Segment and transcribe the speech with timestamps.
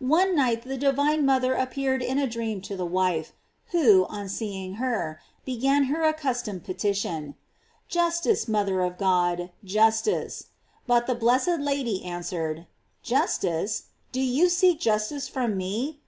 [0.00, 3.32] One night the divine mother appeared in a dream to the wife,
[3.68, 7.36] who, on seeing her, began her accustomed petition:
[7.88, 10.48] "Justice, mother of God, justice."
[10.86, 12.66] But the blessed Lady answered:
[13.02, 13.84] "Justice!
[14.12, 16.00] do you seek justice from me?